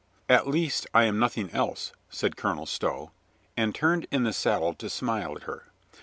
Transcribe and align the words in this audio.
"At 0.27 0.47
least 0.47 0.87
I 0.95 1.03
am 1.03 1.19
nothing 1.19 1.51
else," 1.51 1.93
said 2.09 2.35
Colonel 2.35 2.65
Stow, 2.65 3.11
and 3.55 3.75
turned 3.75 4.07
in 4.09 4.23
the 4.23 4.33
saddle 4.33 4.73
to 4.73 4.89
smile 4.89 5.35
at 5.35 5.43
her. 5.43 5.67